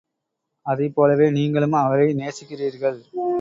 அதைப் 0.65 0.95
போலவே 0.95 1.29
நீங்களும் 1.29 1.71
அவரை 1.71 2.07
நேசிக்கிறீர்கள். 2.13 2.99